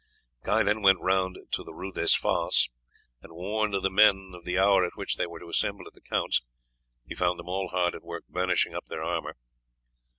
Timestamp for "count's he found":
6.01-7.37